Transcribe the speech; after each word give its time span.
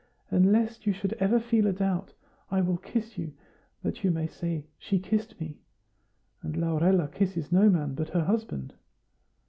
And 0.31 0.51
lest 0.51 0.87
you 0.87 0.93
should 0.93 1.13
ever 1.19 1.39
feel 1.39 1.67
a 1.67 1.71
doubt, 1.71 2.15
I 2.49 2.59
will 2.61 2.77
kiss 2.79 3.19
you, 3.19 3.33
that 3.83 4.03
you 4.03 4.09
may 4.09 4.25
say, 4.25 4.65
'She 4.79 4.97
kissed 4.97 5.39
me;' 5.39 5.59
and 6.41 6.57
Laurella 6.57 7.07
kisses 7.07 7.51
no 7.51 7.69
man 7.69 7.93
but 7.93 8.09
her 8.09 8.23
husband." 8.23 8.73